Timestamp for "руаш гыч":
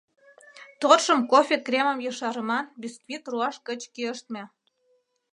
3.31-3.81